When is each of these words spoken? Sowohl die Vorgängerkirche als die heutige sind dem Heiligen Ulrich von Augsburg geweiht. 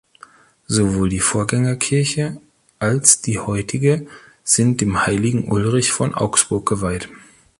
Sowohl 0.65 1.09
die 1.09 1.19
Vorgängerkirche 1.19 2.41
als 2.79 3.21
die 3.21 3.37
heutige 3.37 4.07
sind 4.43 4.81
dem 4.81 5.05
Heiligen 5.05 5.43
Ulrich 5.47 5.91
von 5.91 6.15
Augsburg 6.15 6.67
geweiht. 6.67 7.07